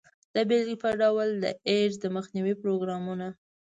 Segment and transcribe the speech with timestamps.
[0.35, 3.27] د بیلګې په ډول د ایډز د مخنیوي پروګرامونه.